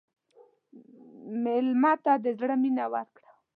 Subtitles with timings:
[1.43, 3.29] مېلمه ته د زړه مینه ورکړه.